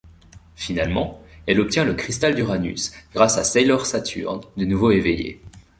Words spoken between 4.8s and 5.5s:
éveillée.